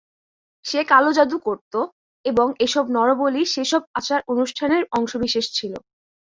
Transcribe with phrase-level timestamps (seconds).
[0.65, 1.73] সে কালো জাদু করত
[2.25, 5.73] এবং এসব নরবলি সেসব আচার-অনুষ্ঠানের অংশবিশেষ ছিল।